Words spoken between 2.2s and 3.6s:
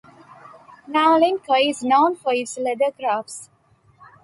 its leather-crafts.